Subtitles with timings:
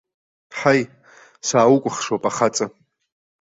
[0.57, 0.81] Ҳаи,
[1.47, 2.65] сааукәыхшоуп, ахаҵа!